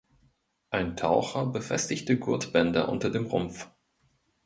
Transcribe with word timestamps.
Ein 0.71 0.97
Taucher 0.97 1.45
befestigte 1.45 2.17
Gurtbänder 2.17 2.89
unter 2.89 3.11
dem 3.11 3.27
Rumpf. 3.27 3.67